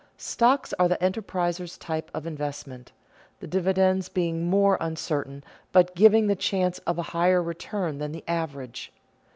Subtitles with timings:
[0.17, 2.91] Stocks are the enterpriser's type of investment,
[3.39, 8.23] the dividends being more uncertain, but giving the chance of a higher return than the
[8.27, 8.91] average.